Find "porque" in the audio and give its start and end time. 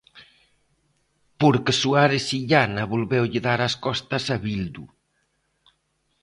1.41-1.77